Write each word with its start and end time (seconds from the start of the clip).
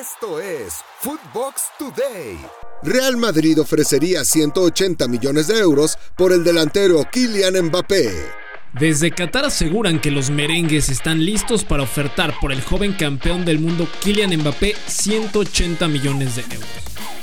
Esto 0.00 0.40
es 0.40 0.74
Footbox 1.02 1.62
Today. 1.78 2.36
Real 2.82 3.16
Madrid 3.16 3.60
ofrecería 3.60 4.24
180 4.24 5.06
millones 5.06 5.46
de 5.46 5.58
euros 5.60 5.96
por 6.16 6.32
el 6.32 6.42
delantero 6.42 7.04
Kylian 7.12 7.66
Mbappé. 7.66 8.10
Desde 8.72 9.12
Qatar 9.12 9.44
aseguran 9.44 10.00
que 10.00 10.10
los 10.10 10.30
merengues 10.30 10.88
están 10.88 11.24
listos 11.24 11.62
para 11.64 11.84
ofertar 11.84 12.34
por 12.40 12.50
el 12.50 12.60
joven 12.60 12.94
campeón 12.94 13.44
del 13.44 13.60
mundo 13.60 13.86
Kylian 14.02 14.36
Mbappé 14.40 14.74
180 14.88 15.86
millones 15.86 16.34
de 16.34 16.42
euros. 16.42 16.68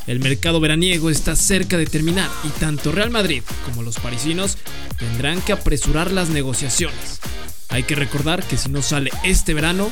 El 0.08 0.20
mercado 0.22 0.62
veraniego 0.62 1.10
está 1.10 1.36
cerca 1.36 1.78
de 1.78 1.88
terminar 1.88 2.30
y 2.46 2.50
tanto 2.52 2.94
Real 2.94 3.10
Madrid 3.10 3.44
como 3.66 3.84
los 3.84 4.00
parisinos 4.00 4.58
tendrán 4.98 5.42
que 5.42 5.52
apresurar 5.52 6.10
las 6.12 6.30
negociaciones. 6.30 7.20
Hay 7.72 7.84
que 7.84 7.96
recordar 7.96 8.44
que 8.44 8.58
si 8.58 8.70
no 8.70 8.82
sale 8.82 9.12
este 9.24 9.54
verano, 9.54 9.90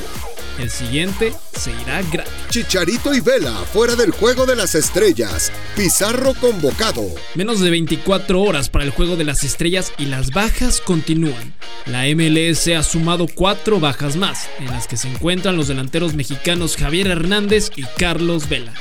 el 0.60 0.70
siguiente 0.70 1.32
se 1.52 1.70
irá 1.82 2.02
gratis. 2.02 2.32
Chicharito 2.50 3.14
y 3.14 3.20
Vela 3.20 3.54
fuera 3.72 3.96
del 3.96 4.10
juego 4.10 4.46
de 4.46 4.56
las 4.56 4.74
estrellas. 4.74 5.50
Pizarro 5.76 6.34
convocado. 6.34 7.02
Menos 7.34 7.60
de 7.60 7.70
24 7.70 8.40
horas 8.40 8.68
para 8.68 8.84
el 8.84 8.90
juego 8.90 9.16
de 9.16 9.24
las 9.24 9.44
estrellas 9.44 9.92
y 9.98 10.06
las 10.06 10.30
bajas 10.30 10.80
continúan. 10.80 11.54
La 11.86 12.04
MLS 12.14 12.68
ha 12.68 12.82
sumado 12.82 13.26
cuatro 13.26 13.80
bajas 13.80 14.16
más, 14.16 14.48
en 14.58 14.66
las 14.66 14.86
que 14.86 14.96
se 14.96 15.08
encuentran 15.08 15.56
los 15.56 15.68
delanteros 15.68 16.14
mexicanos 16.14 16.76
Javier 16.76 17.08
Hernández 17.08 17.70
y 17.76 17.82
Carlos 17.98 18.48
Vela. 18.48 18.74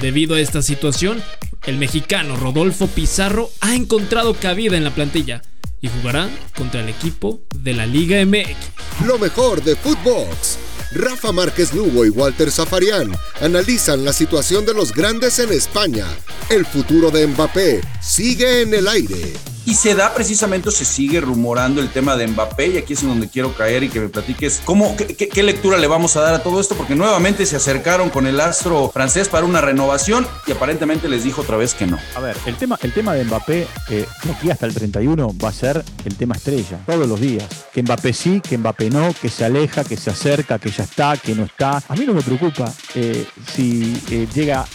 Debido 0.00 0.34
a 0.34 0.40
esta 0.40 0.62
situación, 0.62 1.22
el 1.66 1.78
mexicano 1.78 2.36
Rodolfo 2.36 2.86
Pizarro 2.88 3.50
ha 3.60 3.74
encontrado 3.74 4.34
cabida 4.34 4.76
en 4.76 4.84
la 4.84 4.94
plantilla 4.94 5.42
y 5.80 5.88
jugará 5.88 6.28
contra 6.56 6.80
el 6.80 6.88
equipo 6.88 7.42
de 7.54 7.74
la 7.74 7.86
Liga 7.86 8.24
MX. 8.24 9.04
Lo 9.06 9.18
mejor 9.18 9.62
de 9.62 9.76
Footbox. 9.76 10.58
Rafa 10.94 11.32
Márquez 11.32 11.74
Lugo 11.74 12.04
y 12.04 12.10
Walter 12.10 12.50
Zafarian 12.50 13.12
analizan 13.40 14.04
la 14.04 14.12
situación 14.12 14.64
de 14.64 14.74
los 14.74 14.92
grandes 14.92 15.40
en 15.40 15.52
España. 15.52 16.06
El 16.48 16.64
futuro 16.64 17.10
de 17.10 17.26
Mbappé 17.26 17.80
sigue 18.00 18.62
en 18.62 18.74
el 18.74 18.86
aire. 18.86 19.53
Y 19.66 19.74
se 19.74 19.94
da 19.94 20.12
precisamente, 20.14 20.70
se 20.70 20.84
sigue 20.84 21.20
rumorando 21.20 21.80
el 21.80 21.88
tema 21.90 22.16
de 22.16 22.26
Mbappé, 22.26 22.68
y 22.68 22.76
aquí 22.76 22.92
es 22.92 23.02
en 23.02 23.08
donde 23.08 23.28
quiero 23.28 23.54
caer 23.54 23.82
y 23.82 23.88
que 23.88 24.00
me 24.00 24.08
platiques 24.08 24.60
cómo, 24.64 24.94
qué, 24.96 25.42
lectura 25.42 25.78
le 25.78 25.86
vamos 25.86 26.16
a 26.16 26.20
dar 26.20 26.34
a 26.34 26.42
todo 26.42 26.60
esto, 26.60 26.74
porque 26.74 26.94
nuevamente 26.94 27.46
se 27.46 27.56
acercaron 27.56 28.10
con 28.10 28.26
el 28.26 28.40
astro 28.40 28.90
francés 28.92 29.28
para 29.28 29.46
una 29.46 29.60
renovación 29.60 30.26
y 30.46 30.52
aparentemente 30.52 31.08
les 31.08 31.24
dijo 31.24 31.42
otra 31.42 31.56
vez 31.56 31.74
que 31.74 31.86
no. 31.86 31.98
A 32.14 32.20
ver, 32.20 32.36
el 32.46 32.56
tema, 32.56 32.78
el 32.82 32.92
tema 32.92 33.14
de 33.14 33.24
Mbappé, 33.24 33.66
eh, 33.90 34.06
aquí 34.30 34.50
hasta 34.50 34.66
el 34.66 34.74
31 34.74 35.34
va 35.42 35.48
a 35.48 35.52
ser 35.52 35.82
el 36.04 36.14
tema 36.16 36.34
estrella, 36.34 36.80
todos 36.84 37.08
los 37.08 37.20
días. 37.20 37.46
Que 37.72 37.82
Mbappé 37.82 38.12
sí, 38.12 38.40
que 38.40 38.58
Mbappé 38.58 38.90
no, 38.90 39.14
que 39.20 39.30
se 39.30 39.44
aleja, 39.44 39.84
que 39.84 39.96
se 39.96 40.10
acerca, 40.10 40.58
que 40.58 40.70
ya 40.70 40.84
está, 40.84 41.16
que 41.16 41.34
no 41.34 41.44
está. 41.44 41.82
A 41.88 41.94
mí 41.96 42.04
no 42.04 42.12
me 42.12 42.22
preocupa 42.22 42.72
eh, 42.94 43.26
si 43.54 44.00
eh, 44.10 44.26
llega 44.34 44.66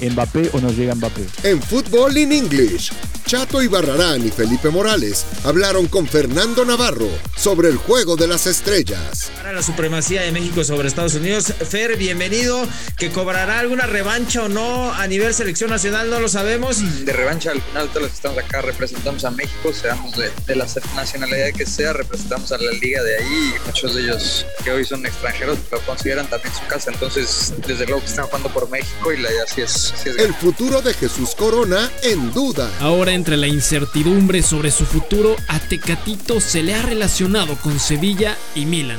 Mbappé 0.00 0.50
o 0.52 0.60
no 0.60 0.70
llega 0.70 0.94
Mbappé. 0.94 1.26
En 1.42 1.62
Fútbol 1.62 2.16
in 2.16 2.32
English, 2.32 2.92
Chato 3.26 3.62
y 3.62 3.66
Barrarán 3.66 4.22
Felipe 4.38 4.70
Morales 4.70 5.26
hablaron 5.44 5.88
con 5.88 6.06
Fernando 6.06 6.64
Navarro 6.64 7.08
sobre 7.36 7.68
el 7.68 7.76
juego 7.76 8.16
de 8.16 8.28
las 8.28 8.46
estrellas. 8.46 9.30
Para 9.36 9.52
la 9.52 9.62
supremacía 9.62 10.22
de 10.22 10.32
México 10.32 10.62
sobre 10.62 10.88
Estados 10.88 11.14
Unidos, 11.14 11.52
Fer, 11.68 11.96
bienvenido. 11.96 12.66
¿Que 12.96 13.10
cobrará 13.10 13.58
alguna 13.58 13.86
revancha 13.86 14.44
o 14.44 14.48
no 14.48 14.92
a 14.92 15.06
nivel 15.06 15.34
selección 15.34 15.70
nacional? 15.70 16.08
No 16.08 16.20
lo 16.20 16.28
sabemos. 16.28 16.78
De 17.04 17.12
revancha, 17.12 17.50
al 17.50 17.60
final, 17.60 17.88
todos 17.88 18.02
los 18.02 18.10
que 18.10 18.16
estamos 18.16 18.38
acá 18.38 18.62
representamos 18.62 19.24
a 19.24 19.30
México, 19.30 19.72
seamos 19.72 20.16
de, 20.16 20.30
de 20.46 20.56
la 20.56 20.66
nacionalidad 20.94 21.52
que 21.52 21.66
sea, 21.66 21.92
representamos 21.92 22.52
a 22.52 22.58
la 22.58 22.70
liga 22.72 23.02
de 23.02 23.16
ahí. 23.16 23.54
Muchos 23.66 23.94
de 23.94 24.02
ellos 24.02 24.46
que 24.64 24.70
hoy 24.70 24.84
son 24.84 25.04
extranjeros 25.04 25.58
lo 25.72 25.80
consideran 25.80 26.28
también 26.28 26.54
su 26.54 26.66
casa. 26.66 26.90
Entonces, 26.92 27.54
desde 27.66 27.86
luego 27.86 28.00
que 28.00 28.06
están 28.06 28.26
jugando 28.26 28.48
por 28.50 28.68
México 28.70 29.12
y 29.12 29.18
la 29.18 29.30
idea 29.30 29.46
sí 29.46 29.60
es. 29.62 29.94
Sí 29.96 30.08
es 30.10 30.18
el 30.18 30.34
futuro 30.34 30.80
de 30.82 30.94
Jesús 30.94 31.34
Corona 31.34 31.90
en 32.02 32.32
duda. 32.32 32.70
Ahora, 32.80 33.12
entre 33.12 33.36
la 33.36 33.46
incertidumbre 33.46 34.42
sobre 34.42 34.70
su 34.70 34.84
futuro, 34.84 35.36
a 35.48 35.58
Tecatito 35.58 36.40
se 36.40 36.62
le 36.62 36.74
ha 36.74 36.82
relacionado 36.82 37.56
con 37.56 37.78
Sevilla 37.78 38.36
y 38.54 38.66
Milan. 38.66 38.98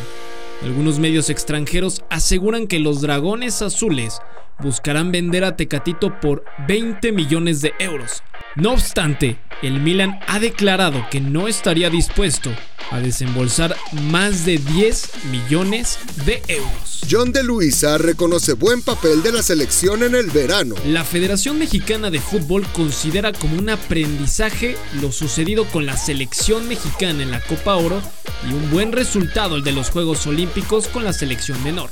Algunos 0.63 0.99
medios 0.99 1.29
extranjeros 1.29 2.03
aseguran 2.09 2.67
que 2.67 2.79
los 2.79 3.01
Dragones 3.01 3.61
Azules 3.61 4.19
buscarán 4.59 5.11
vender 5.11 5.43
a 5.43 5.55
Tecatito 5.55 6.19
por 6.19 6.43
20 6.67 7.11
millones 7.11 7.61
de 7.61 7.73
euros. 7.79 8.23
No 8.55 8.73
obstante, 8.73 9.39
el 9.61 9.79
Milan 9.79 10.19
ha 10.27 10.39
declarado 10.39 11.05
que 11.09 11.21
no 11.21 11.47
estaría 11.47 11.89
dispuesto 11.89 12.51
a 12.91 12.99
desembolsar 12.99 13.75
más 14.03 14.45
de 14.45 14.57
10 14.57 15.09
millones 15.31 15.99
de 16.25 16.41
euros. 16.47 17.01
John 17.09 17.31
de 17.31 17.43
Luisa 17.43 17.97
reconoce 17.97 18.53
buen 18.53 18.81
papel 18.81 19.23
de 19.23 19.31
la 19.31 19.41
selección 19.41 20.03
en 20.03 20.15
el 20.15 20.27
verano. 20.27 20.75
La 20.85 21.03
Federación 21.03 21.57
Mexicana 21.57 22.09
de 22.09 22.19
Fútbol 22.19 22.65
considera 22.73 23.33
como 23.33 23.57
un 23.57 23.69
aprendizaje 23.69 24.77
lo 25.01 25.11
sucedido 25.11 25.65
con 25.65 25.85
la 25.85 25.97
selección 25.97 26.67
mexicana 26.67 27.23
en 27.23 27.31
la 27.31 27.41
Copa 27.41 27.75
Oro 27.75 28.01
y 28.47 28.53
un 28.53 28.69
buen 28.71 28.91
resultado 28.91 29.55
el 29.55 29.63
de 29.63 29.71
los 29.71 29.89
Juegos 29.89 30.27
Olímpicos 30.27 30.87
con 30.87 31.03
la 31.03 31.13
selección 31.13 31.61
menor. 31.63 31.89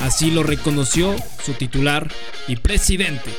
Así 0.00 0.30
lo 0.30 0.42
reconoció 0.42 1.14
su 1.44 1.52
titular 1.52 2.10
y 2.48 2.56
presidente, 2.56 3.30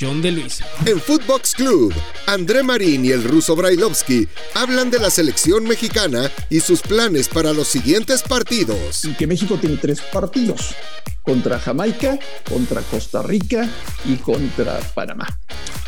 John 0.00 0.22
de 0.22 0.30
Luisa. 0.30 0.64
En 0.86 1.00
Footbox 1.00 1.54
Club, 1.54 1.92
André 2.26 2.62
Marín 2.62 3.04
y 3.04 3.10
el 3.10 3.24
ruso 3.24 3.56
Brailovsky 3.56 4.28
hablan 4.54 4.90
de 4.90 5.00
la 5.00 5.10
selección 5.10 5.64
mexicana 5.64 6.30
y 6.48 6.60
sus 6.60 6.80
planes 6.80 7.28
para 7.28 7.52
los 7.52 7.66
siguientes 7.66 8.22
partidos. 8.22 9.04
Y 9.04 9.14
que 9.14 9.26
México 9.26 9.58
tiene 9.60 9.78
tres 9.78 10.00
partidos: 10.00 10.76
contra 11.22 11.58
Jamaica, 11.58 12.18
contra 12.48 12.82
Costa 12.82 13.22
Rica 13.22 13.68
y 14.04 14.14
contra 14.16 14.78
Panamá. 14.94 15.26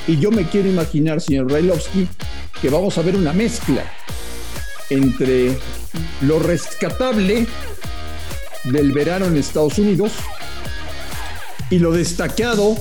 Y 0.08 0.18
yo 0.18 0.32
me 0.32 0.48
quiero 0.48 0.68
imaginar, 0.68 1.20
señor 1.20 1.46
Brailovsky, 1.46 2.08
que 2.60 2.70
vamos 2.70 2.98
a 2.98 3.02
ver 3.02 3.14
una 3.14 3.32
mezcla 3.32 3.84
entre 4.90 5.56
lo 6.22 6.38
rescatable 6.40 7.46
del 8.64 8.92
verano 8.92 9.26
en 9.26 9.36
Estados 9.36 9.78
Unidos 9.78 10.12
y 11.70 11.78
lo 11.78 11.92
destacado 11.92 12.76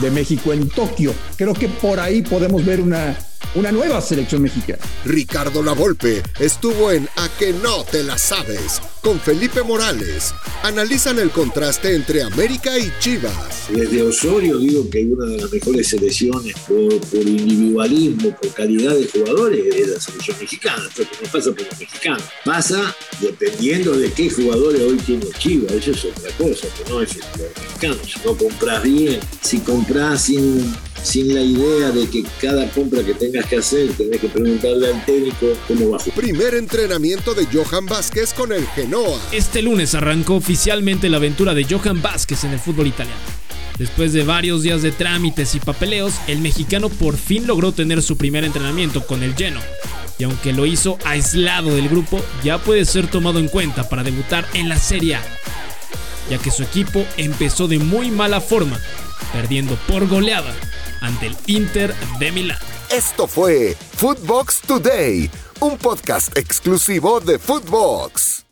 de 0.00 0.10
México 0.10 0.52
en 0.52 0.68
Tokio. 0.68 1.14
Creo 1.36 1.54
que 1.54 1.68
por 1.68 2.00
ahí 2.00 2.22
podemos 2.22 2.64
ver 2.64 2.80
una 2.80 3.16
una 3.54 3.72
nueva 3.72 4.00
selección 4.00 4.42
mexicana. 4.42 4.82
Ricardo 5.04 5.62
Lavolpe 5.62 6.22
estuvo 6.38 6.92
en 6.92 7.08
A 7.16 7.28
que 7.38 7.52
no 7.52 7.84
te 7.84 8.02
la 8.02 8.18
sabes 8.18 8.80
con 9.02 9.18
Felipe 9.18 9.62
Morales. 9.62 10.34
Analizan 10.62 11.18
el 11.18 11.30
contraste 11.30 11.94
entre 11.94 12.22
América 12.22 12.78
y 12.78 12.92
Chivas. 13.00 13.68
Desde 13.70 14.02
Osorio 14.02 14.58
digo 14.58 14.88
que 14.90 14.98
hay 14.98 15.06
una 15.06 15.26
de 15.26 15.38
las 15.38 15.50
mejores 15.50 15.88
selecciones 15.88 16.54
por, 16.68 17.00
por 17.00 17.20
individualismo, 17.20 18.36
por 18.36 18.52
calidad 18.52 18.94
de 18.94 19.08
jugadores 19.08 19.74
es 19.74 19.88
la 19.88 20.00
selección 20.00 20.36
mexicana. 20.38 20.82
Esto 20.88 21.02
no 21.22 21.30
pasa 21.30 21.50
por 21.52 21.66
los 21.66 21.78
mexicanos. 21.78 22.22
Pasa 22.44 22.96
dependiendo 23.20 23.92
de 23.96 24.12
qué 24.12 24.30
jugadores 24.30 24.82
hoy 24.82 24.96
tiene 24.98 25.26
Chivas. 25.38 25.72
Eso 25.72 25.90
es 25.92 26.04
otra 26.04 26.30
cosa, 26.36 26.66
que 26.76 26.90
no 26.90 27.00
es 27.00 27.12
el 27.12 27.22
mexicano. 27.60 27.96
Si 28.04 28.20
no 28.26 28.36
compras 28.36 28.82
bien, 28.82 29.20
si 29.40 29.58
compras 29.60 30.24
sin 30.24 30.74
sin 31.02 31.34
la 31.34 31.40
idea 31.40 31.90
de 31.90 32.08
que 32.08 32.24
cada 32.40 32.68
compra 32.70 33.02
que 33.02 33.14
tengas 33.14 33.46
que 33.46 33.56
hacer 33.56 33.90
tenés 33.92 34.20
que 34.20 34.28
preguntarle 34.28 34.88
al 34.88 35.04
técnico 35.04 35.46
cómo 35.66 35.90
va. 35.90 35.98
Primer 36.14 36.54
entrenamiento 36.54 37.34
de 37.34 37.46
Johan 37.46 37.86
Vázquez 37.86 38.34
con 38.34 38.52
el 38.52 38.66
Genoa. 38.68 39.18
Este 39.32 39.62
lunes 39.62 39.94
arrancó 39.94 40.36
oficialmente 40.36 41.08
la 41.08 41.16
aventura 41.16 41.54
de 41.54 41.64
Johan 41.64 42.02
Vázquez 42.02 42.44
en 42.44 42.52
el 42.52 42.58
fútbol 42.58 42.86
italiano. 42.86 43.20
Después 43.78 44.12
de 44.12 44.24
varios 44.24 44.62
días 44.62 44.82
de 44.82 44.92
trámites 44.92 45.54
y 45.54 45.60
papeleos, 45.60 46.14
el 46.26 46.40
mexicano 46.40 46.90
por 46.90 47.16
fin 47.16 47.46
logró 47.46 47.72
tener 47.72 48.02
su 48.02 48.16
primer 48.16 48.44
entrenamiento 48.44 49.06
con 49.06 49.22
el 49.22 49.34
Genoa. 49.34 49.64
Y 50.18 50.24
aunque 50.24 50.52
lo 50.52 50.66
hizo 50.66 50.98
aislado 51.04 51.74
del 51.74 51.88
grupo, 51.88 52.20
ya 52.44 52.58
puede 52.58 52.84
ser 52.84 53.06
tomado 53.06 53.38
en 53.38 53.48
cuenta 53.48 53.88
para 53.88 54.02
debutar 54.02 54.46
en 54.52 54.68
la 54.68 54.78
Serie 54.78 55.14
A, 55.14 55.22
ya 56.28 56.36
que 56.36 56.50
su 56.50 56.62
equipo 56.62 57.06
empezó 57.16 57.68
de 57.68 57.78
muy 57.78 58.10
mala 58.10 58.42
forma, 58.42 58.78
perdiendo 59.32 59.76
por 59.88 60.06
goleada 60.06 60.54
ante 61.00 61.28
el 61.28 61.36
Inter 61.46 61.94
de 62.18 62.32
Milán. 62.32 62.58
Esto 62.90 63.26
fue 63.26 63.76
Footbox 63.96 64.60
Today, 64.62 65.30
un 65.60 65.78
podcast 65.78 66.36
exclusivo 66.36 67.20
de 67.20 67.38
Footbox. 67.38 68.49